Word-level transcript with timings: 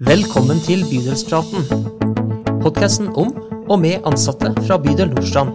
Velkommen 0.00 0.56
til 0.64 0.80
Bydelspraten. 0.88 1.66
Podkasten 2.62 3.10
om 3.20 3.34
og 3.68 3.82
med 3.82 4.06
ansatte 4.08 4.48
fra 4.64 4.78
bydel 4.80 5.10
Nordstrand. 5.12 5.50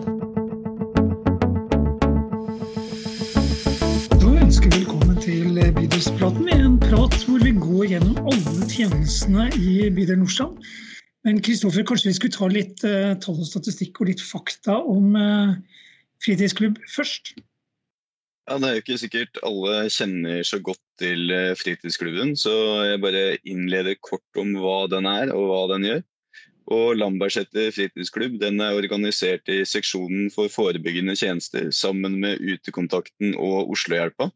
Da 4.22 4.30
ønsker 4.44 4.70
vi 4.70 4.84
velkommen 4.84 5.18
til 5.24 5.58
Bydelspraten, 5.80 6.46
en 6.54 6.78
prat 6.78 7.18
hvor 7.26 7.42
vi 7.42 7.56
går 7.58 7.88
gjennom 7.96 8.22
alle 8.22 8.70
tjenestene 8.70 9.48
i 9.58 9.90
bydel 9.90 10.22
Nordstrand. 10.22 10.62
Men 11.26 11.42
Kristoffer, 11.42 11.82
kanskje 11.82 12.12
vi 12.12 12.18
skulle 12.20 12.38
ta 12.38 12.52
litt 12.54 12.86
uh, 12.86 13.18
tall 13.26 13.42
og 13.42 13.50
statistikk 13.50 13.98
og 13.98 14.14
litt 14.14 14.22
fakta 14.22 14.78
om 14.78 15.18
uh, 15.18 15.58
fritidsklubb 16.22 16.78
først? 16.94 17.34
Ja, 18.46 18.60
Det 18.62 18.68
er 18.68 18.76
jo 18.76 18.82
ikke 18.84 19.00
sikkert 19.02 19.38
alle 19.42 19.78
kjenner 19.90 20.44
så 20.46 20.60
godt 20.62 20.82
til 21.02 21.32
eh, 21.34 21.56
fritidsklubben, 21.58 22.36
så 22.38 22.54
jeg 22.86 23.02
bare 23.02 23.24
innleder 23.42 23.98
kort 23.98 24.38
om 24.38 24.52
hva 24.62 24.84
den 24.92 25.08
er 25.10 25.32
og 25.34 25.48
hva 25.50 25.62
den 25.74 25.88
gjør. 25.88 26.04
Og 26.76 26.98
Lambertseter 26.98 27.72
fritidsklubb 27.74 28.38
den 28.42 28.62
er 28.62 28.78
organisert 28.78 29.50
i 29.50 29.64
seksjonen 29.66 30.30
for 30.34 30.50
forebyggende 30.54 31.18
tjenester 31.18 31.72
sammen 31.74 32.20
med 32.22 32.42
Utekontakten 32.42 33.34
og 33.34 33.74
Oslohjelpa. 33.74 34.30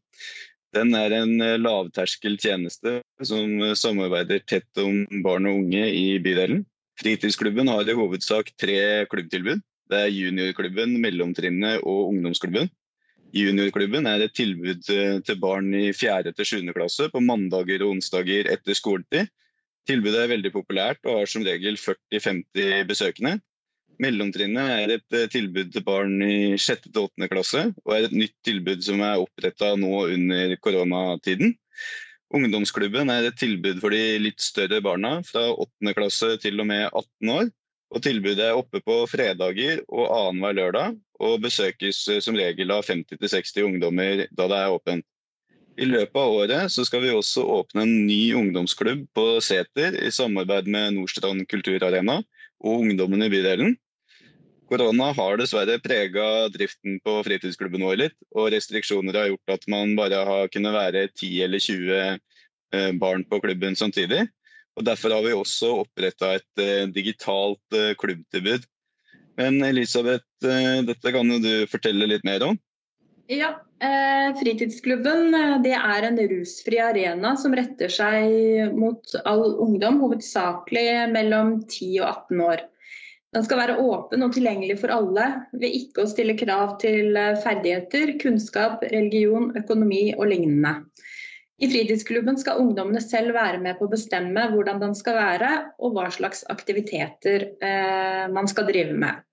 Den 0.74 0.94
er 0.98 1.14
en 1.20 1.38
eh, 1.46 1.60
lavterskel 1.62 2.42
tjeneste 2.42 3.04
som 3.22 3.62
samarbeider 3.78 4.42
tett 4.42 4.82
om 4.82 5.04
barn 5.22 5.46
og 5.50 5.62
unge 5.62 5.86
i 5.86 6.18
bydelen. 6.18 6.66
Fritidsklubben 6.98 7.70
har 7.70 7.86
i 7.86 7.98
hovedsak 7.98 8.56
tre 8.58 9.06
klubbtilbud. 9.14 9.62
Det 9.90 10.02
er 10.02 10.14
juniorklubben, 10.14 10.98
mellomtrinnet 11.02 11.86
og 11.86 12.10
ungdomsklubben. 12.10 12.74
Juniorklubben 13.36 14.08
er 14.10 14.24
et 14.26 14.34
tilbud 14.34 14.88
eh, 14.90 15.20
til 15.26 15.38
barn 15.42 15.70
i 15.78 15.92
4. 15.94 16.32
til 16.34 16.48
7. 16.66 16.72
klasse 16.74 17.10
på 17.14 17.22
mandager 17.22 17.84
og 17.86 17.94
onsdager 17.98 18.50
etter 18.50 18.78
skoletid. 18.78 19.30
Tilbudet 19.90 20.24
er 20.24 20.32
veldig 20.32 20.52
populært 20.54 21.06
og 21.06 21.22
har 21.22 21.30
som 21.30 21.46
regel 21.46 21.78
40-50 21.78 22.88
besøkende. 22.90 23.38
Mellomtrinnet 24.02 24.74
er 24.80 24.96
et 24.96 25.18
eh, 25.18 25.30
tilbud 25.30 25.70
til 25.76 25.86
barn 25.86 26.18
i 26.26 26.58
6. 26.58 26.90
til 26.90 27.02
8. 27.04 27.30
klasse, 27.30 27.66
og 27.86 27.96
er 27.96 28.08
et 28.08 28.18
nytt 28.18 28.38
tilbud 28.48 28.82
som 28.86 29.04
er 29.06 29.22
oppretta 29.22 29.76
nå 29.78 30.06
under 30.08 30.56
koronatiden. 30.64 31.54
Ungdomsklubben 32.34 33.10
er 33.14 33.30
et 33.30 33.38
tilbud 33.42 33.78
for 33.82 33.94
de 33.94 34.20
litt 34.22 34.42
større 34.42 34.82
barna 34.86 35.20
fra 35.26 35.52
8. 35.54 35.94
klasse 35.98 36.36
til 36.42 36.62
og 36.62 36.70
med 36.70 36.88
18 36.88 37.36
år. 37.36 37.54
Og 37.90 38.04
Tilbudet 38.06 38.44
er 38.46 38.58
oppe 38.58 38.82
på 38.86 39.02
fredager 39.10 39.82
og 39.90 40.10
annenhver 40.14 40.58
lørdag, 40.58 40.98
og 41.20 41.42
besøkes 41.44 42.04
eh, 42.08 42.22
som 42.24 42.38
regel 42.38 42.72
av 42.74 42.86
50-60 42.86 43.66
ungdommer 43.66 44.28
da 44.30 44.48
det 44.52 44.60
er 44.60 44.76
åpent. 44.76 45.06
I 45.80 45.88
løpet 45.88 46.18
av 46.20 46.34
året 46.36 46.74
skal 46.76 47.02
vi 47.06 47.12
også 47.16 47.46
åpne 47.56 47.86
en 47.86 47.94
ny 48.04 48.34
ungdomsklubb 48.36 49.06
på 49.16 49.26
Seter 49.44 49.96
i 49.96 50.10
samarbeid 50.12 50.68
med 50.68 50.98
Nordstrand 50.98 51.46
kulturarena 51.48 52.18
og 52.60 52.84
ungdommen 52.84 53.24
i 53.24 53.30
bydelen. 53.32 53.78
Korona 54.70 55.08
har 55.18 55.40
dessverre 55.40 55.80
prega 55.82 56.50
driften 56.54 57.00
på 57.02 57.16
fritidsklubben 57.26 57.82
vår 57.88 58.02
litt, 58.04 58.18
og 58.36 58.52
restriksjoner 58.54 59.16
har 59.18 59.32
gjort 59.32 59.56
at 59.56 59.64
man 59.72 59.96
bare 59.98 60.20
har 60.28 60.52
kunnet 60.54 60.76
være 60.76 61.08
10 61.08 61.32
eller 61.48 61.64
20 61.64 61.96
eh, 61.96 62.92
barn 63.02 63.24
på 63.26 63.40
klubben 63.42 63.80
samtidig. 63.80 64.28
Og 64.80 64.86
Derfor 64.88 65.12
har 65.12 65.26
vi 65.26 65.36
også 65.36 65.74
oppretta 65.82 66.38
et 66.38 66.62
uh, 66.64 66.88
digitalt 66.96 67.76
uh, 67.76 67.92
klubbtilbud. 68.00 68.64
Men 69.40 69.60
Elisabeth, 69.68 70.24
uh, 70.48 70.80
dette 70.88 71.12
kan 71.16 71.36
du 71.44 71.52
fortelle 71.72 72.08
litt 72.08 72.24
mer 72.28 72.46
om? 72.48 72.60
Ja, 73.30 73.52
eh, 73.78 74.32
Fritidsklubben 74.40 75.36
er 75.38 76.06
en 76.08 76.16
rusfri 76.32 76.80
arena 76.82 77.36
som 77.38 77.54
retter 77.54 77.92
seg 77.94 78.72
mot 78.74 79.14
all 79.22 79.54
ungdom, 79.62 80.00
hovedsakelig 80.02 81.12
mellom 81.14 81.60
10 81.68 82.00
og 82.00 82.08
18 82.08 82.42
år. 82.48 82.64
Den 83.38 83.46
skal 83.46 83.62
være 83.62 83.78
åpen 83.84 84.26
og 84.26 84.34
tilgjengelig 84.34 84.80
for 84.82 84.96
alle 84.96 85.28
ved 85.54 85.78
ikke 85.78 86.08
å 86.08 86.10
stille 86.10 86.34
krav 86.42 86.80
til 86.82 87.14
ferdigheter, 87.44 88.16
kunnskap, 88.18 88.82
religion, 88.90 89.52
økonomi 89.62 90.08
og 90.16 90.32
lignende. 90.32 90.80
I 91.60 91.68
fritidsklubben 91.68 92.38
skal 92.40 92.62
ungdommene 92.62 93.02
selv 93.04 93.36
være 93.36 93.60
med 93.60 93.80
på 93.80 93.88
å 93.88 93.92
bestemme 93.92 94.46
hvordan 94.54 94.80
den 94.80 94.94
skal 94.96 95.18
være, 95.20 95.50
og 95.84 95.98
hva 95.98 96.08
slags 96.14 96.46
aktiviteter 96.52 97.50
eh, 97.60 98.28
man 98.32 98.48
skal 98.48 98.70
drive 98.70 98.96
med. 98.96 99.26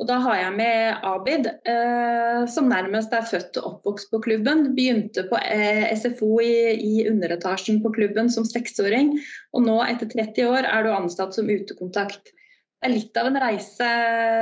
Og 0.00 0.06
Da 0.08 0.16
har 0.24 0.36
jeg 0.38 0.52
med 0.56 1.02
Abid, 1.04 1.46
eh, 1.68 2.46
som 2.48 2.70
nærmest 2.72 3.12
er 3.12 3.26
født 3.28 3.58
og 3.60 3.66
oppvokst 3.70 4.08
på 4.12 4.20
klubben. 4.24 4.70
Begynte 4.76 5.26
på 5.28 5.36
eh, 5.44 5.92
SFO 5.92 6.38
i, 6.40 6.72
i, 6.72 6.92
underetasjen 7.10 7.82
på 7.84 7.92
klubben 7.92 8.32
som 8.32 8.46
seksåring. 8.48 9.12
Og 9.52 9.66
nå, 9.66 9.76
etter 9.84 10.08
30 10.08 10.48
år, 10.48 10.64
er 10.64 10.86
du 10.86 10.94
ansatt 10.94 11.36
som 11.36 11.52
utekontakt. 11.52 12.32
Det 12.80 12.88
er 12.88 12.94
litt 12.94 13.18
av 13.20 13.26
en 13.28 13.36
reise 13.42 13.86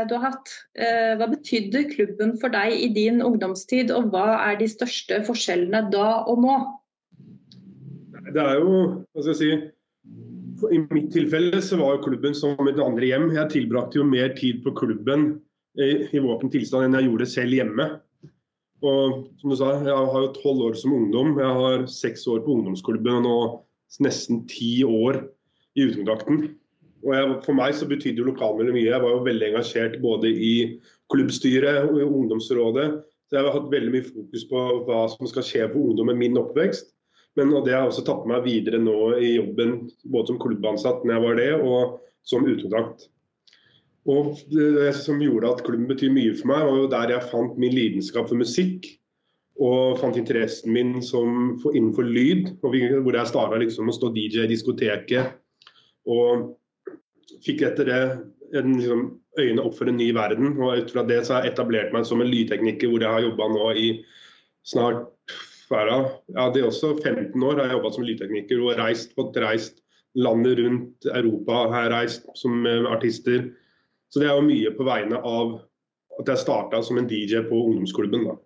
du 0.07 0.13
har 0.15 0.29
hatt. 0.29 0.53
Eh, 0.79 1.17
hva 1.19 1.27
betydde 1.27 1.89
klubben 1.91 2.37
for 2.39 2.55
deg 2.55 2.71
i 2.71 2.87
din 2.95 3.19
ungdomstid, 3.25 3.91
og 3.91 4.13
hva 4.13 4.37
er 4.45 4.61
de 4.61 4.69
største 4.71 5.19
forskjellene 5.27 5.89
da 5.91 6.21
og 6.31 6.45
nå? 6.45 6.59
Det 8.29 8.45
er 8.45 8.61
jo, 8.61 8.77
hva 9.11 9.25
skal 9.25 9.33
jeg 9.33 9.41
si 9.41 10.69
I 10.71 10.79
mitt 10.93 11.11
tilfelle 11.15 11.59
så 11.65 11.81
var 11.81 11.97
jo 11.97 12.05
klubben 12.07 12.37
som 12.37 12.55
et 12.71 12.79
andre 12.83 13.11
hjem. 13.11 13.27
Jeg 13.35 13.55
tilbrakte 13.57 13.99
jo 13.99 14.07
mer 14.07 14.31
tid 14.39 14.63
på 14.63 14.75
klubben 14.79 15.33
i 15.79 16.23
våpen 16.23 16.51
tilstand 16.51 16.87
enn 16.89 16.97
jeg 16.99 17.09
gjorde 17.09 17.29
selv 17.31 17.59
hjemme. 17.59 17.89
Og 18.87 19.25
som 19.41 19.51
du 19.51 19.57
sa, 19.59 19.73
Jeg 19.83 19.95
har 19.95 20.21
jo 20.23 20.35
tolv 20.39 20.63
år 20.71 20.79
som 20.79 20.95
ungdom. 20.95 21.35
Jeg 21.39 21.59
har 21.59 21.87
seks 21.91 22.27
år 22.31 22.45
på 22.47 22.55
ungdomsklubben 22.55 23.19
og 23.19 23.27
nå 23.27 23.39
nesten 24.05 24.45
ti 24.47 24.85
år 24.87 25.25
i 25.75 25.87
utekontakten. 25.89 26.55
Og 27.07 27.15
jeg, 27.15 27.35
For 27.45 27.57
meg 27.57 27.77
så 27.77 27.89
betydde 27.89 28.23
jo 28.23 28.31
lokalmiljøet 28.31 28.75
mye. 28.75 28.89
Jeg 28.91 29.03
var 29.05 29.15
jo 29.15 29.27
veldig 29.27 29.49
engasjert 29.53 29.99
både 30.03 30.31
i 30.33 30.55
klubbstyret 31.13 31.85
og 31.87 32.01
i 32.01 32.07
ungdomsrådet. 32.07 32.89
Så 33.29 33.37
jeg 33.37 33.45
har 33.45 33.55
hatt 33.55 33.73
veldig 33.73 33.93
mye 33.93 34.07
fokus 34.09 34.47
på 34.49 34.65
hva 34.89 35.03
som 35.13 35.29
skal 35.31 35.45
skje 35.47 35.69
for 35.69 35.91
ungdom 35.91 36.09
med 36.11 36.21
min 36.23 36.41
oppvekst. 36.41 36.91
Men 37.39 37.53
og 37.55 37.67
det 37.67 37.77
har 37.77 37.85
jeg 37.85 37.93
også 37.93 38.07
tatt 38.09 38.27
meg 38.27 38.47
videre 38.49 38.81
nå 38.83 38.97
i 39.21 39.37
jobben, 39.37 39.77
både 40.11 40.33
som 40.33 40.41
klubbansatt 40.43 41.05
når 41.05 41.15
jeg 41.15 41.25
var 41.27 41.39
det, 41.39 41.51
og 41.61 41.99
som 42.27 42.47
utekontakt. 42.49 43.09
Og 44.09 44.39
det 44.51 44.95
som 44.97 45.21
gjorde 45.21 45.51
at 45.53 45.65
klubben 45.67 45.89
betyr 45.91 46.15
mye 46.15 46.33
for 46.39 46.51
meg, 46.51 46.65
var 46.65 46.81
jo 46.81 46.93
der 46.95 47.13
jeg 47.13 47.29
fant 47.31 47.59
min 47.61 47.77
lidenskap 47.77 48.31
for 48.31 48.41
musikk. 48.41 48.89
Og 49.59 49.99
fant 50.01 50.17
interessen 50.17 50.73
min 50.73 50.97
som, 51.03 51.59
for, 51.63 51.75
innenfor 51.75 52.07
lyd, 52.07 52.55
hvor 52.63 52.75
jeg 53.19 53.31
starta 53.31 53.59
liksom 53.61 53.91
å 53.91 53.95
stå 53.95 54.11
DJ 54.15 54.47
i 54.47 54.53
diskoteket. 54.53 55.37
Og 56.09 56.55
fikk 57.45 57.65
etter 57.69 57.89
det 57.89 58.01
en, 58.59 58.73
liksom, 58.79 59.05
øynene 59.39 59.65
opp 59.65 59.77
for 59.79 59.91
en 59.91 59.99
ny 60.01 60.09
verden. 60.17 60.57
og 60.57 60.85
Ut 60.85 60.95
fra 60.95 61.05
det 61.09 61.21
så 61.27 61.37
har 61.37 61.47
jeg 61.47 61.55
etablert 61.55 61.93
meg 61.95 62.07
som 62.09 62.23
en 62.25 62.31
lydtekniker 62.31 62.91
hvor 62.91 63.05
jeg 63.05 63.17
har 63.17 63.27
jobba 63.27 63.51
nå 63.53 63.69
i 63.77 63.91
snart 64.69 65.07
ja, 65.69 66.47
det 66.49 66.63
er 66.63 66.67
også 66.69 66.95
15 66.97 67.43
år 67.45 67.59
har 67.59 67.67
jeg 67.67 67.75
jobba 67.77 67.91
som 67.93 68.05
lydtekniker 68.07 68.61
og 68.65 68.79
reist, 68.79 69.11
fått 69.13 69.37
reist 69.43 69.83
landet 70.17 70.59
rundt 70.63 71.09
Europa. 71.13 71.67
Har 71.75 71.91
reist 71.93 72.25
som 72.39 72.67
uh, 72.67 72.89
artister. 72.89 73.51
Så 74.09 74.23
det 74.23 74.31
er 74.31 74.39
jo 74.39 74.47
mye 74.47 74.73
på 74.77 74.87
vegne 74.89 75.21
av 75.21 75.59
at 76.19 76.31
jeg 76.33 76.41
starta 76.41 76.81
som 76.83 76.99
en 76.99 77.09
DJ 77.09 77.45
på 77.51 77.59
ungdomsklubben. 77.67 78.25
da. 78.31 78.39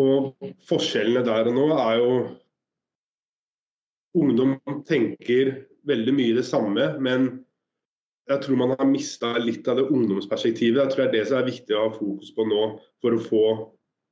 Og 0.00 0.52
forskjellene 0.68 1.24
der 1.26 1.50
og 1.50 1.58
nå 1.58 1.66
er 1.74 1.98
jo 1.98 2.14
Ungdom 4.14 4.56
tenker 4.86 5.56
veldig 5.88 6.14
mye 6.14 6.36
det 6.36 6.46
samme, 6.46 6.86
men 7.02 7.28
jeg 8.30 8.40
tror 8.40 8.56
man 8.56 8.72
har 8.78 8.88
mista 8.88 9.34
litt 9.40 9.66
av 9.68 9.80
det 9.80 9.88
ungdomsperspektivet. 9.92 10.80
Jeg 10.80 10.92
tror 10.92 11.02
det 11.02 11.08
er 11.08 11.14
det 11.18 11.24
som 11.28 11.38
er 11.40 11.48
viktig 11.50 11.76
å 11.76 11.82
ha 11.82 11.92
fokus 11.92 12.30
på 12.32 12.46
nå 12.48 12.62
for 13.04 13.16
å 13.16 13.24
få 13.24 13.44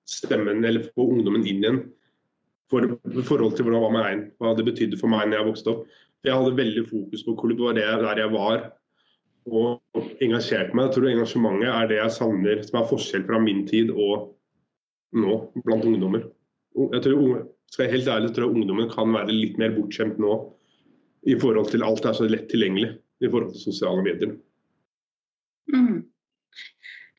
stemmen, 0.08 0.64
eller 0.66 0.90
få 0.92 1.06
ungdommen 1.14 1.46
inn 1.46 1.62
igjen. 1.62 1.80
For, 2.72 2.84
i 2.88 3.24
forhold 3.24 3.56
til 3.56 3.68
hva, 3.68 3.88
meg, 3.92 4.28
hva 4.40 4.54
det 4.56 4.66
betydde 4.68 4.98
for 5.00 5.12
meg 5.12 5.28
når 5.28 5.38
jeg 5.38 5.48
vokste 5.50 5.72
opp. 5.72 5.96
Jeg 6.22 6.38
hadde 6.38 6.58
veldig 6.58 6.84
fokus 6.88 7.24
på 7.26 7.34
klubb, 7.40 7.58
det 7.58 7.66
var 7.66 7.78
det 7.78 7.88
der 8.04 8.20
jeg 8.22 8.32
var. 8.32 8.68
Og 9.52 10.04
engasjerte 10.22 10.76
meg. 10.76 10.86
Jeg 10.86 10.94
tror 10.96 11.08
engasjementet 11.10 11.72
er 11.72 11.90
det 11.90 11.98
jeg 11.98 12.16
savner, 12.18 12.62
som 12.68 12.78
er 12.80 12.88
forskjell 12.92 13.26
fra 13.28 13.40
min 13.42 13.64
tid 13.68 13.90
og 13.92 14.30
nå 15.18 15.38
blant 15.64 15.88
ungdommer. 15.88 16.28
Jeg 16.76 17.04
tror, 17.04 17.42
skal 17.72 17.86
jeg 17.86 17.94
helt 17.98 18.10
ærlig, 18.14 18.32
tror 18.32 18.48
jeg 18.48 18.56
ungdommen 18.56 18.90
kan 18.92 19.12
være 19.14 19.34
litt 19.34 19.58
mer 19.60 19.74
bortskjemt 19.76 20.20
nå 20.22 20.36
i 21.28 21.36
forhold 21.38 21.70
til 21.70 21.84
alt 21.86 22.06
er 22.08 22.16
så 22.16 22.26
lett 22.26 22.48
tilgjengelig 22.50 22.94
i 23.22 23.28
forhold 23.28 23.52
til 23.54 23.66
sosiale 23.68 24.02
medier. 24.04 24.32
Mm. 25.72 26.00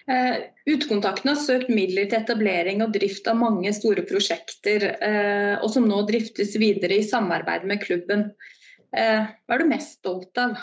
Uh, 0.03 0.35
Utekontakten 0.67 1.31
har 1.31 1.39
søkt 1.39 1.69
midler 1.71 2.09
til 2.11 2.19
etablering 2.19 2.81
og 2.83 2.91
drift 2.95 3.27
av 3.31 3.37
mange 3.39 3.71
store 3.75 4.03
prosjekter, 4.07 4.89
uh, 4.99 5.63
og 5.63 5.69
som 5.71 5.87
nå 5.87 6.01
driftes 6.09 6.57
videre 6.59 6.99
i 6.99 7.05
samarbeid 7.07 7.63
med 7.69 7.79
klubben. 7.85 8.27
Uh, 8.91 9.31
hva 9.47 9.55
er 9.55 9.63
du 9.63 9.71
mest 9.71 10.01
stolt 10.01 10.41
av? 10.41 10.57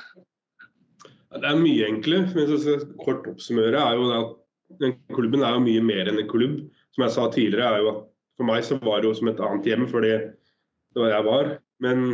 Det 1.30 1.46
er 1.46 1.56
mye, 1.56 1.86
egentlig. 1.86 2.24
Hvis 2.34 2.52
jeg 2.52 2.82
skal 2.82 3.00
kort 3.00 3.26
oppsummere, 3.30 3.80
er 3.80 3.96
jo 3.96 4.12
at 4.18 4.94
klubben 5.14 5.44
er 5.46 5.56
jo 5.56 5.64
mye 5.64 5.82
mer 5.88 6.10
enn 6.10 6.20
en 6.20 6.30
klubb. 6.30 6.60
Som 6.92 7.06
jeg 7.06 7.14
sa 7.14 7.26
tidligere, 7.30 7.68
er 7.70 7.84
jo 7.84 7.90
at 7.94 8.06
for 8.40 8.48
meg 8.48 8.64
så 8.64 8.78
var 8.80 9.02
det 9.02 9.10
jo 9.10 9.16
som 9.18 9.28
et 9.28 9.40
annet 9.44 9.66
hjem, 9.68 9.84
fordi 9.90 10.14
det 10.16 11.02
var 11.02 11.12
jeg 11.12 11.26
var. 11.26 11.50
Men 11.84 12.06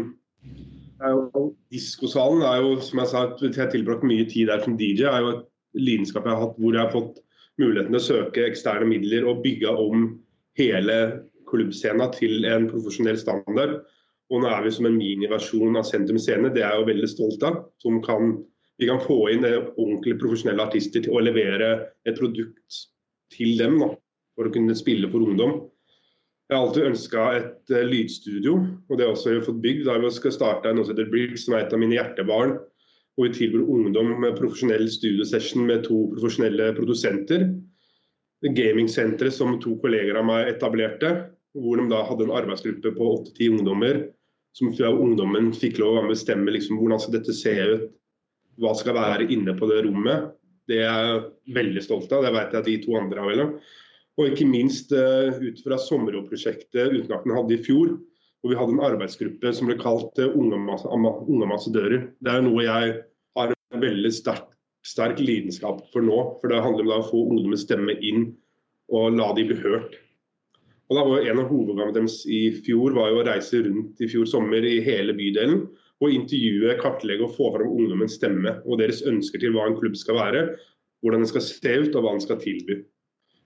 Diskosalen 1.71 2.43
er 2.43 2.63
jo, 2.65 2.73
som 2.83 3.03
jeg 3.03 3.11
sa, 3.13 3.23
jeg 3.43 3.55
har 3.61 3.71
tilbrakt 3.71 4.07
mye 4.07 4.27
tid 4.27 4.51
der 4.51 4.65
som 4.65 4.75
DJ. 4.81 5.07
er 5.07 5.23
jo 5.23 5.33
et 5.37 5.45
lidenskap 5.77 6.27
jeg 6.27 6.35
har 6.35 6.43
hatt 6.43 6.59
hvor 6.59 6.75
jeg 6.75 6.83
har 6.83 6.95
fått 6.95 7.21
muligheten 7.61 7.93
til 7.93 8.01
å 8.01 8.07
søke 8.07 8.47
eksterne 8.49 8.89
midler 8.89 9.29
og 9.29 9.43
bygge 9.45 9.71
om 9.71 10.09
hele 10.59 10.97
klubbscena 11.47 12.09
til 12.17 12.49
en 12.49 12.67
profesjonell 12.73 13.21
standard. 13.21 13.79
Og 14.33 14.43
nå 14.43 14.51
er 14.51 14.65
vi 14.65 14.73
som 14.75 14.89
en 14.89 14.99
miniversjon 14.99 15.79
av 15.79 15.87
Sentrum 15.87 16.19
Scene, 16.19 16.51
det 16.51 16.65
er 16.65 16.75
jeg 16.75 16.83
jo 16.83 16.91
veldig 16.91 17.11
stolt 17.13 17.47
av. 17.47 17.63
som 17.79 18.01
kan 18.03 18.39
vi 18.77 18.89
kan 18.91 19.01
få 19.01 19.31
inn 19.33 19.47
ordentlig 19.47 20.19
profesjonelle 20.21 20.67
artister 20.67 21.01
til 21.05 21.15
å 21.17 21.23
levere 21.23 21.71
et 22.05 22.19
produkt 22.19 22.83
til 23.33 23.55
dem 23.57 23.79
da, 23.81 23.89
for 24.37 24.49
å 24.49 24.53
kunne 24.53 24.77
spille 24.77 25.09
for 25.09 25.25
ungdom. 25.25 25.63
Jeg 26.47 26.55
har 26.55 26.63
alltid 26.63 26.89
ønska 26.93 27.23
et 27.35 27.73
uh, 27.75 27.83
lydstudio, 27.83 28.55
og 28.87 28.99
det 28.99 29.07
har 29.07 29.17
også 29.17 29.41
fått 29.43 29.63
bygd. 29.65 29.87
Da 29.89 29.97
vi 29.99 30.11
skal 30.15 30.35
starte 30.35 30.73
noe 30.75 30.87
som 30.87 30.95
heter 30.95 31.11
Briggs, 31.11 31.47
som 31.47 31.57
er 31.57 31.65
et 31.65 31.75
av 31.75 31.81
mine 31.83 31.97
hjertebarn. 31.99 32.55
Hvor 33.17 33.27
vi 33.27 33.35
tilbyr 33.35 33.65
ungdom 33.65 34.13
med 34.23 34.37
profesjonell 34.39 34.87
studiosession 34.93 35.65
med 35.67 35.87
to 35.89 36.05
profesjonelle 36.15 36.69
produsenter. 36.77 37.49
Gamingsenteret 38.45 39.35
som 39.35 39.57
to 39.63 39.75
kolleger 39.83 40.19
av 40.21 40.27
meg 40.29 40.53
etablerte, 40.53 41.13
hvor 41.57 41.81
de 41.81 41.89
da 41.91 42.03
hadde 42.07 42.27
en 42.27 42.35
arbeidsgruppe 42.37 42.93
på 42.95 43.09
åtte-ti 43.15 43.49
ungdommer. 43.51 44.05
Som 44.55 44.71
fra 44.77 44.93
ungdommen 44.93 45.49
fikk 45.57 45.81
lov 45.83 45.99
å 46.03 46.11
bestemme 46.11 46.53
liksom, 46.53 46.79
hvordan 46.79 47.01
skal 47.03 47.17
dette 47.17 47.35
se 47.35 47.57
ut, 47.57 47.89
hva 48.61 48.77
skal 48.77 48.97
være 48.97 49.27
inne 49.33 49.57
på 49.57 49.67
det 49.73 49.83
rommet. 49.89 50.31
Det 50.69 50.79
er 50.85 51.11
jeg 51.11 51.57
veldig 51.57 51.83
stolt 51.83 52.15
av. 52.15 52.23
Det 52.23 52.33
vet 52.37 52.55
jeg 52.55 52.63
at 52.63 52.71
de 52.71 52.77
to 52.85 52.97
andre 53.01 53.25
har. 53.25 53.35
Vel. 53.35 53.59
Og 54.17 54.31
ikke 54.31 54.49
minst 54.49 54.93
uh, 54.97 55.37
ut 55.37 55.59
fra 55.65 55.77
sommerjobbprosjektet 55.81 56.95
Utenakten 56.95 57.35
hadde 57.37 57.57
i 57.57 57.63
fjor, 57.65 57.97
hvor 58.41 58.53
vi 58.53 58.59
hadde 58.59 58.77
en 58.77 58.87
arbeidsgruppe 58.87 59.53
som 59.53 59.69
ble 59.69 59.77
kalt 59.81 60.19
Unge 60.25 60.57
ambassadører. 60.57 62.09
Det 62.25 62.33
er 62.33 62.45
noe 62.47 62.65
jeg 62.65 62.97
har 63.37 63.53
en 63.53 63.83
veldig 63.83 64.13
sterk, 64.15 64.49
sterk 64.87 65.21
lidenskap 65.21 65.85
for 65.93 66.05
nå. 66.07 66.19
For 66.41 66.53
det 66.53 66.65
handler 66.65 66.87
om 66.87 66.95
å 66.97 67.09
få 67.11 67.23
ungdommens 67.27 67.67
stemme 67.67 67.99
inn 68.01 68.31
og 68.95 69.19
la 69.19 69.33
de 69.37 69.47
bli 69.49 69.59
hørt. 69.61 69.99
Og 70.87 70.95
da 70.99 71.03
var 71.03 71.27
En 71.27 71.41
av 71.43 71.49
hovedoppgavene 71.51 71.97
deres 71.97 72.21
i 72.31 72.41
fjor 72.63 72.95
var 72.95 73.11
jo 73.11 73.21
å 73.21 73.27
reise 73.27 73.65
rundt 73.65 74.01
i 74.01 74.09
fjor 74.11 74.29
sommer 74.31 74.63
i 74.63 74.79
hele 74.87 75.17
bydelen 75.19 75.65
og 76.05 76.13
intervjue, 76.13 76.77
kartlegge 76.79 77.25
og 77.27 77.35
få 77.35 77.51
fram 77.55 77.73
ungdommens 77.73 78.19
stemme 78.21 78.61
og 78.65 78.79
deres 78.79 79.03
ønsker 79.09 79.43
til 79.43 79.57
hva 79.57 79.67
en 79.67 79.79
klubb 79.81 79.97
skal 79.99 80.19
være, 80.21 80.43
hvordan 81.03 81.25
den 81.25 81.31
skal 81.31 81.45
se 81.45 81.73
ut 81.83 81.97
og 81.97 82.05
hva 82.05 82.15
den 82.15 82.23
skal 82.23 82.39
tilby. 82.43 82.79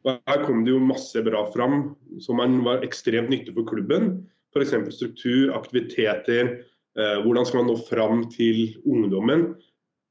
Her 0.05 0.45
kom 0.47 0.65
det 0.65 0.73
jo 0.73 0.81
masse 0.83 1.21
bra 1.23 1.45
fram 1.53 1.95
som 2.25 2.41
var 2.65 2.85
ekstremt 2.87 3.31
nyttig 3.33 3.55
for 3.57 3.69
klubben. 3.69 4.27
F.eks. 4.55 4.73
struktur, 4.97 5.53
aktiviteter, 5.55 6.55
eh, 6.99 7.19
hvordan 7.23 7.47
skal 7.47 7.63
man 7.63 7.69
nå 7.71 7.77
fram 7.87 8.25
til 8.33 8.81
ungdommen. 8.89 9.51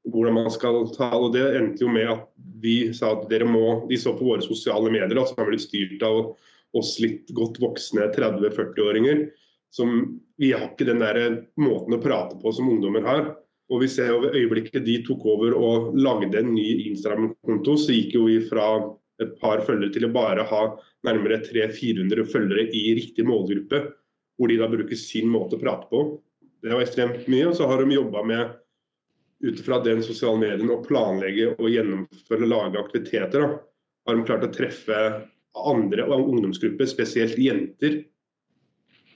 Hvordan 0.08 0.38
man 0.38 0.50
skal 0.50 0.86
ta, 0.94 1.10
og 1.12 1.34
Det 1.34 1.42
endte 1.58 1.84
jo 1.84 1.90
med 1.92 2.08
at 2.08 2.28
vi 2.62 2.92
sa 2.96 3.12
at 3.16 3.28
dere 3.28 3.44
må, 3.44 3.86
de 3.88 3.98
så 4.00 4.14
på 4.16 4.24
våre 4.24 4.44
sosiale 4.44 4.88
medier, 4.92 5.12
da, 5.16 5.26
som 5.26 5.42
har 5.42 5.50
blitt 5.50 5.66
styrt 5.66 6.02
av 6.06 6.32
oss 6.76 6.94
litt 7.02 7.28
godt 7.36 7.60
voksne 7.60 8.08
30-40-åringer. 8.14 9.28
som 9.70 10.20
Vi 10.38 10.52
har 10.52 10.70
ikke 10.70 10.88
den 10.88 11.02
der 11.02 11.44
måten 11.60 11.94
å 11.94 12.02
prate 12.02 12.38
på 12.40 12.52
som 12.52 12.70
ungdommer 12.70 13.04
har. 13.04 13.36
Og 13.70 13.84
vi 13.84 13.88
ser 13.88 14.10
over 14.10 14.34
øyeblikket 14.34 14.82
de 14.86 14.96
tok 15.06 15.24
over 15.30 15.54
og 15.54 15.92
lagde 15.94 16.40
en 16.40 16.54
ny 16.54 16.88
Instagram-konto, 16.90 17.76
så 17.78 17.94
gikk 17.94 18.16
jo 18.16 18.24
vi 18.26 18.40
fra 18.48 18.80
et 19.20 19.36
par 19.40 19.62
følgere 19.66 19.92
til 19.94 20.06
å 20.08 20.12
bare 20.14 20.44
ha 20.48 20.62
nærmere 21.06 21.40
300-400 21.46 22.26
følgere 22.32 22.66
i 22.76 22.94
riktig 22.98 23.24
målgruppe, 23.28 23.82
hvor 24.38 24.50
de 24.50 24.58
da 24.60 24.68
bruker 24.72 24.98
sin 24.98 25.28
måte 25.32 25.56
å 25.58 25.62
prate 25.62 25.88
på. 25.90 26.04
Det 26.60 26.72
var 26.72 26.84
ekstremt 26.84 27.28
mye. 27.30 27.48
Og 27.50 27.56
så 27.58 27.68
har 27.68 27.80
de 27.80 27.96
jobba 27.96 28.24
med 28.26 28.56
ut 29.40 29.60
fra 29.64 29.80
den 29.84 30.02
sosiale 30.04 30.40
medien 30.40 30.72
å 30.72 30.82
planlegge 30.84 31.54
og 31.56 31.72
gjennomføre 31.72 32.44
og 32.44 32.52
lage 32.52 32.80
aktiviteter. 32.80 33.44
Da. 33.44 33.60
Har 34.08 34.16
de 34.16 34.26
klart 34.28 34.46
å 34.46 34.52
treffe 34.52 34.98
andre 35.60 36.06
ungdomsgrupper, 36.14 36.86
spesielt 36.88 37.38
jenter, 37.40 38.04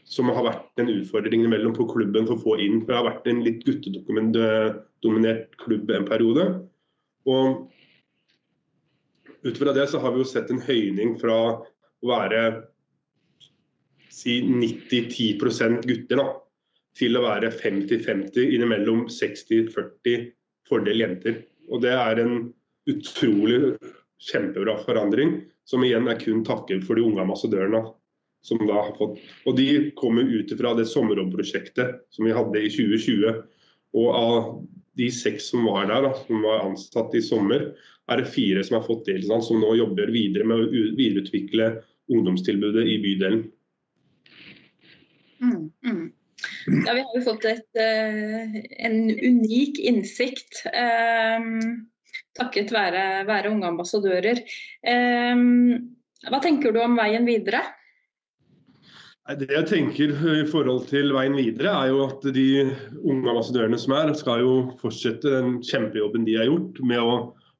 som 0.05 0.29
har 0.35 0.45
vært 0.45 0.81
en 0.83 0.91
utfordring 0.93 1.47
mellom 1.49 1.75
på 1.77 1.87
klubben 1.89 2.27
for 2.29 2.37
å 2.37 2.43
få 2.43 2.57
inn. 2.61 2.83
For 2.83 2.93
det 2.93 2.99
har 2.99 3.09
vært 3.09 3.29
en 3.31 3.45
litt 3.45 3.65
guttedominert 3.65 5.57
klubb 5.63 5.93
en 5.93 6.09
periode. 6.09 6.45
Og 7.31 7.45
ut 9.45 9.59
fra 9.59 9.73
det 9.77 9.87
så 9.91 10.01
har 10.01 10.15
vi 10.15 10.23
jo 10.23 10.29
sett 10.29 10.51
en 10.53 10.63
høyning 10.65 11.19
fra 11.21 11.37
å 11.55 12.09
være 12.09 12.45
si 14.15 14.39
90-10% 14.47 15.85
gutter 15.89 16.21
da, 16.21 16.29
til 16.95 17.19
å 17.19 17.25
være 17.25 17.51
50-50, 17.51 18.55
innimellom 18.55 19.09
60-40 19.11 20.31
fordel 20.69 21.03
jenter. 21.03 21.43
Og 21.69 21.83
Det 21.83 21.93
er 21.93 22.23
en 22.23 22.37
utrolig 22.91 23.75
kjempebra 24.23 24.79
forandring, 24.85 25.41
som 25.67 25.85
igjen 25.85 26.09
er 26.09 26.21
kun 26.21 26.45
takket 26.47 26.85
for 26.87 26.97
de 26.97 27.05
unge 27.05 27.23
ambassadørene. 27.25 27.85
som 28.45 28.59
da 28.69 28.75
har 28.75 28.93
fått, 28.99 29.17
og 29.49 29.57
De 29.57 29.91
kommer 29.97 30.21
ut 30.23 30.51
fra 30.59 30.75
det 30.77 30.85
sommerjobbprosjektet 30.85 32.03
som 32.13 32.27
vi 32.27 32.33
hadde 32.37 32.61
i 32.61 32.69
2020. 32.69 33.39
Og 33.97 34.09
Av 34.13 34.67
de 34.99 35.11
seks 35.13 35.51
som 35.53 35.67
var 35.69 35.89
der, 35.91 36.07
da, 36.07 36.13
som 36.27 36.43
var 36.45 36.65
ansatt 36.69 37.15
i 37.19 37.23
sommer, 37.25 37.71
er 38.11 38.21
det 38.21 38.33
fire 38.35 38.65
som 38.65 38.79
har 38.79 38.87
fått 38.87 39.07
deltid, 39.09 39.33
som 39.47 39.63
nå 39.63 39.75
jobber 39.79 40.13
videre 40.13 40.47
med 40.49 40.61
å 40.61 40.85
videreutvikle 40.99 41.71
ungdomstilbudet 42.13 42.85
i 42.91 42.99
bydelen. 43.03 43.47
Mm, 45.41 45.71
mm. 45.87 46.05
Ja, 46.85 46.93
vi 46.93 47.01
har 47.01 47.17
jo 47.17 47.25
fått 47.25 47.47
et, 47.49 47.69
uh, 47.81 48.59
en 48.85 48.99
unik 49.09 49.81
innsikt 49.81 50.65
um, 50.69 51.87
takket 52.37 52.73
være, 52.75 53.25
være 53.29 53.53
unge 53.53 53.71
ambassadører. 53.71 54.43
Um, 54.85 55.95
hva 56.29 56.41
tenker 56.45 56.75
du 56.75 56.81
om 56.83 56.97
veien 56.99 57.27
videre? 57.29 57.63
Det 59.25 59.47
jeg 59.49 59.65
tenker 59.65 60.11
i 60.13 60.43
forhold 60.45 60.83
til 60.91 61.15
veien 61.17 61.33
videre, 61.33 61.71
er 61.73 61.93
jo 61.95 62.03
at 62.05 62.27
de 62.37 62.49
unge 63.01 63.31
ambassadørene 63.33 63.79
som 63.81 63.95
er, 63.97 64.11
skal 64.13 64.43
jo 64.43 64.57
fortsette 64.83 65.31
den 65.33 65.55
kjempejobben 65.65 66.27
de 66.27 66.35
har 66.37 66.51
gjort 66.51 66.81
med 66.85 67.01
å 67.01 67.15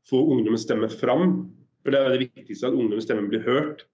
få 0.05 0.21
ungdommens 0.35 0.67
stemme 0.67 0.91
fram. 0.93 1.39
For 1.81 1.95
Det 1.95 2.01
er 2.03 2.13
det 2.13 2.27
viktigste 2.27 2.69
at 2.69 2.77
ungdommens 2.77 3.07
stemme 3.09 3.31
blir 3.31 3.41
hørt. 3.47 3.87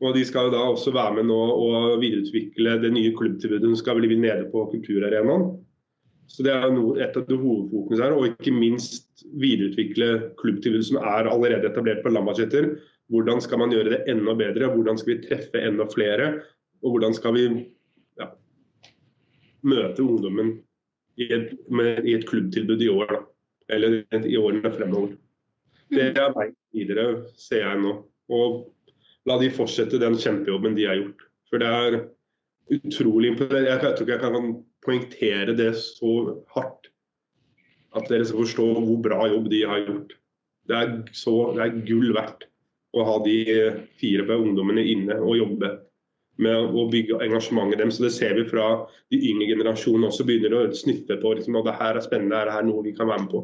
Og 0.00 0.16
De 0.16 0.22
skal 0.24 0.48
jo 0.48 0.54
da 0.54 0.62
også 0.70 0.94
være 0.96 1.18
med 1.18 1.28
nå 1.28 1.36
og 1.36 2.00
videreutvikle 2.00 2.78
det 2.80 2.92
nye 2.96 3.12
klubbtilbudet 3.18 3.68
som 3.68 3.76
skal 3.82 4.00
bli 4.00 4.16
nede 4.16 4.48
på 4.48 4.64
Kulturarenaen. 4.72 5.44
Så 6.32 6.48
Det 6.48 6.54
er 6.54 6.64
et 6.64 7.20
av 7.20 7.28
hovedfokusene 7.28 8.08
her. 8.08 8.16
Og 8.16 8.32
ikke 8.32 8.56
minst 8.56 9.26
videreutvikle 9.36 10.32
klubbtilbudet 10.40 10.88
som 10.88 10.96
er 11.04 11.28
allerede 11.28 11.68
etablert 11.68 12.00
på 12.00 12.08
Lambertseter. 12.16 12.72
Hvordan 13.12 13.44
skal 13.44 13.60
man 13.60 13.76
gjøre 13.76 13.98
det 13.98 14.02
enda 14.08 14.32
bedre? 14.32 14.72
Hvordan 14.72 14.96
skal 14.96 15.18
vi 15.18 15.28
treffe 15.28 15.60
enda 15.60 15.84
flere? 15.92 16.32
Og 16.82 16.94
hvordan 16.94 17.14
skal 17.14 17.36
vi 17.36 17.44
ja, 18.20 18.28
møte 19.62 20.04
ungdommen 20.04 20.56
i 21.20 21.28
et, 21.32 21.52
med, 21.70 22.02
i 22.08 22.16
et 22.18 22.26
klubbtilbud 22.28 22.82
i 22.82 22.90
år, 22.92 23.12
da. 23.12 23.20
Eller 23.72 24.02
i 24.26 24.36
årene 24.36 24.72
fremover. 24.74 25.14
Det 25.92 26.08
er 26.18 26.32
veien 26.34 26.56
videre, 26.74 27.06
ser 27.38 27.62
jeg 27.66 27.80
nå. 27.82 27.92
Og 28.32 28.62
la 29.28 29.36
de 29.40 29.50
fortsette 29.54 30.00
den 30.00 30.16
kjempejobben 30.18 30.74
de 30.76 30.88
har 30.88 30.98
gjort. 30.98 31.26
For 31.50 31.62
det 31.62 31.68
er 31.68 31.98
utrolig 32.72 33.32
imponerende. 33.32 33.68
Jeg 33.70 33.80
tror 33.82 34.06
ikke 34.06 34.16
jeg 34.16 34.24
kan 34.24 34.54
poengtere 34.84 35.56
det 35.56 35.70
så 35.78 36.14
hardt. 36.56 36.88
At 37.92 38.08
dere 38.08 38.24
skal 38.24 38.46
forstå 38.46 38.66
hvor 38.80 39.00
bra 39.04 39.26
jobb 39.28 39.50
de 39.52 39.62
har 39.68 39.84
gjort. 39.84 40.16
Det 40.68 40.78
er, 40.78 40.92
så, 41.12 41.52
det 41.56 41.64
er 41.64 41.80
gull 41.86 42.12
verdt 42.16 42.46
å 42.92 43.04
ha 43.08 43.16
de 43.24 43.36
fire 44.00 44.36
ungdommene 44.38 44.84
inne 44.84 45.16
og 45.20 45.38
jobbe 45.38 45.72
med 46.40 46.76
å 46.76 46.86
bygge 46.90 47.20
engasjementet 47.24 47.82
dem. 47.82 47.90
Så 47.92 48.06
det 48.06 48.12
ser 48.14 48.36
vi 48.38 48.46
fra 48.48 48.68
de 49.12 49.20
yngre 49.30 49.50
generasjonene 49.52 50.08
også 50.08 50.26
begynner 50.28 50.56
å 50.56 50.62
sniffe 50.76 51.18
på 51.20 51.34
liksom, 51.36 51.58
at 51.60 51.68
det 51.68 51.76
her 51.80 51.98
er 51.98 52.06
spennende, 52.06 52.44
det 52.48 52.54
er 52.56 52.68
noe 52.68 52.86
vi 52.86 52.94
kan 52.96 53.10
være 53.10 53.26
med 53.26 53.34
på. 53.34 53.42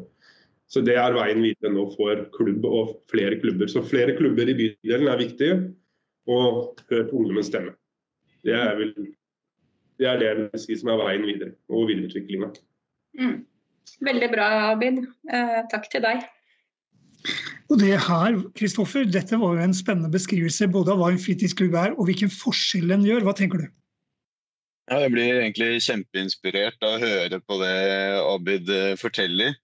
Så 0.68 0.83
Det 0.85 0.99
er 1.00 1.16
veien 1.16 1.40
videre 1.40 1.73
nå 1.73 1.87
for 1.95 2.26
klubb 2.35 2.64
og 2.68 2.97
flere 3.09 3.38
klubber. 3.40 3.71
Så 3.73 3.80
flere 3.88 4.16
klubber 4.18 4.50
i 4.52 4.57
bydelen 4.57 5.09
er 5.09 5.21
viktig, 5.21 5.52
og 6.28 6.83
hør 6.90 7.07
på 7.09 7.21
ungdommens 7.23 7.49
stemme. 7.49 7.73
Det 8.45 8.52
er, 8.52 8.75
vel, 8.76 8.92
det 9.99 10.09
er 10.11 10.18
det 10.21 10.28
jeg 10.28 10.40
vil 10.40 10.62
si 10.62 10.76
som 10.76 10.92
er 10.92 11.00
veien 11.00 11.25
videre, 11.25 11.54
og 11.73 11.88
videreutviklinga. 11.88 12.50
Mm. 13.16 13.38
Veldig 14.04 14.28
bra, 14.30 14.49
Abid. 14.75 15.00
Eh, 15.33 15.61
takk 15.73 15.88
til 15.90 16.04
deg. 16.04 16.28
Og 17.68 17.80
det 17.82 17.98
her, 18.00 18.37
Kristoffer, 18.56 19.04
dette 19.04 19.37
var 19.40 19.58
jo 19.58 19.64
en 19.66 19.76
spennende 19.76 20.08
beskrivelse 20.12 20.70
både 20.72 20.94
av 20.94 21.02
hva 21.02 21.10
en 21.12 21.20
fritidsklubb 21.20 21.75
er, 21.76 21.96
og 21.98 22.08
hvilken 22.08 22.32
forskjell 22.32 22.88
den 22.88 23.04
gjør. 23.04 23.26
Hva 23.26 23.34
tenker 23.37 23.60
du? 23.60 23.66
Ja, 24.88 25.02
jeg 25.04 25.12
blir 25.12 25.42
egentlig 25.42 25.82
kjempeinspirert 25.84 26.80
av 26.80 26.94
å 26.96 27.00
høre 27.02 27.42
på 27.44 27.58
det 27.60 27.75
Abid 28.22 28.70
eh, 28.72 28.94
forteller. 28.96 29.58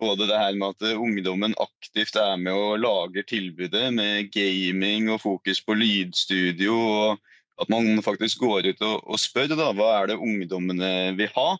Både 0.00 0.24
det 0.30 0.38
her 0.40 0.56
med 0.56 0.72
at 0.72 0.96
ungdommen 0.96 1.52
aktivt 1.60 2.16
er 2.18 2.40
med 2.40 2.56
og 2.56 2.80
lager 2.80 3.26
tilbudet 3.28 3.90
med 3.94 4.32
gaming 4.34 5.12
og 5.12 5.20
fokus 5.22 5.60
på 5.62 5.76
lydstudio. 5.76 6.72
og 6.72 7.60
At 7.60 7.68
man 7.70 8.00
faktisk 8.02 8.40
går 8.40 8.72
ut 8.72 8.80
og, 8.80 9.04
og 9.04 9.20
spør 9.20 9.52
da, 9.52 9.68
hva 9.76 9.92
er 9.98 10.10
det 10.10 10.16
ungdommene 10.16 11.12
vil 11.20 11.30
ha. 11.36 11.50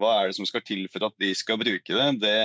hva 0.00 0.12
er 0.20 0.28
det 0.28 0.36
som 0.36 0.46
skal 0.48 0.62
til 0.64 0.84
for 0.92 1.08
at 1.08 1.16
de 1.20 1.32
skal 1.36 1.58
bruke 1.60 1.96
det, 1.96 2.08
det 2.20 2.36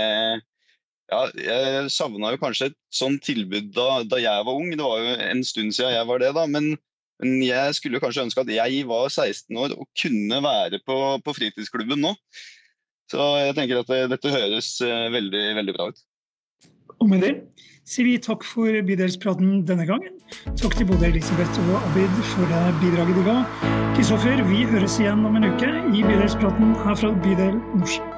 ja, 1.12 1.22
jeg 1.38 1.92
savna 1.94 2.34
jo 2.34 2.42
kanskje 2.42 2.72
et 2.72 2.78
sånt 2.94 3.22
tilbud 3.26 3.70
da, 3.76 4.02
da, 4.10 4.20
jeg 4.22 4.48
var 4.48 4.58
ung. 4.58 4.72
Det 4.74 4.82
var 4.82 5.04
jo 5.04 5.16
en 5.28 5.44
stund 5.46 5.76
siden 5.76 5.94
jeg 5.94 6.10
var 6.10 6.24
det, 6.24 6.34
da. 6.38 6.48
Men, 6.50 6.74
men 7.22 7.38
jeg 7.46 7.78
skulle 7.78 8.02
kanskje 8.04 8.26
ønske 8.26 8.46
at 8.46 8.52
jeg 8.56 8.88
var 8.90 9.08
16 9.12 9.62
år 9.62 9.78
og 9.78 9.88
kunne 10.02 10.42
være 10.46 10.82
på, 10.88 10.98
på 11.22 11.38
fritidsklubben 11.38 12.02
nå. 12.08 12.16
Så 13.12 13.22
jeg 13.38 13.54
tenker 13.58 13.84
at 13.84 13.92
det, 13.92 14.02
dette 14.16 14.34
høres 14.34 14.76
eh, 14.82 15.08
veldig, 15.14 15.46
veldig 15.60 15.78
bra 15.78 15.92
ut. 15.94 16.06
Og 17.04 17.10
med 17.12 17.22
det 17.22 17.34
sier 17.86 18.08
vi 18.08 18.16
takk 18.18 18.42
for 18.48 18.74
bydelspraten 18.88 19.60
denne 19.70 19.86
gangen. 19.86 20.18
Takk 20.58 20.74
til 20.80 20.90
både 20.90 21.12
Elisabeth 21.12 21.62
og 21.68 21.86
Abid 21.92 22.18
for 22.32 22.50
det 22.50 22.64
bidraget 22.82 23.20
de 23.20 23.28
ga. 23.30 23.38
Kristoffer, 23.94 24.42
vi 24.50 24.66
høres 24.74 24.98
igjen 25.02 25.26
om 25.28 25.38
en 25.38 25.50
uke 25.52 25.70
i 25.94 26.02
bydelspraten 26.02 26.76
her 26.82 27.02
fra 27.04 27.14
bydel 27.22 27.60
Nordsjø. 27.78 28.15